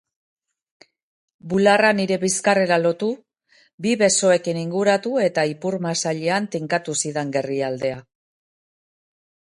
[1.51, 3.11] Bularra nire bizkarrera lotu,
[3.87, 8.05] bi besoekin inguratu eta ipurmasailean tinkatu zidan gerrialdea.